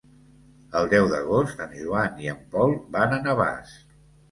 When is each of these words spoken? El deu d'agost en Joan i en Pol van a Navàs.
El 0.79 0.89
deu 0.93 1.09
d'agost 1.11 1.61
en 1.67 1.77
Joan 1.83 2.25
i 2.25 2.33
en 2.33 2.41
Pol 2.57 2.75
van 2.99 3.17
a 3.21 3.23
Navàs. 3.31 3.79